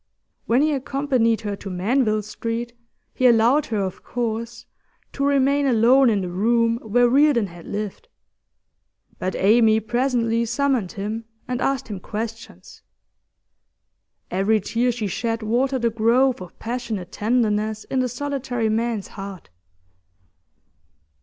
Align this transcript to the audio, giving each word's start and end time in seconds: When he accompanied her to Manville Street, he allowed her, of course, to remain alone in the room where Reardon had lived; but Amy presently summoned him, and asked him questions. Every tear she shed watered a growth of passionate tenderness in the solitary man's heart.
When 0.47 0.63
he 0.63 0.73
accompanied 0.73 1.41
her 1.41 1.55
to 1.57 1.69
Manville 1.69 2.23
Street, 2.23 2.73
he 3.13 3.27
allowed 3.27 3.67
her, 3.67 3.83
of 3.83 4.01
course, 4.03 4.65
to 5.13 5.23
remain 5.23 5.67
alone 5.67 6.09
in 6.09 6.21
the 6.21 6.29
room 6.31 6.77
where 6.81 7.07
Reardon 7.07 7.45
had 7.45 7.67
lived; 7.67 8.07
but 9.19 9.35
Amy 9.35 9.79
presently 9.79 10.43
summoned 10.45 10.93
him, 10.93 11.25
and 11.47 11.61
asked 11.61 11.87
him 11.87 11.99
questions. 11.99 12.81
Every 14.31 14.59
tear 14.59 14.91
she 14.91 15.05
shed 15.05 15.43
watered 15.43 15.85
a 15.85 15.91
growth 15.91 16.41
of 16.41 16.57
passionate 16.57 17.11
tenderness 17.11 17.83
in 17.83 17.99
the 17.99 18.09
solitary 18.09 18.69
man's 18.69 19.09
heart. 19.09 19.51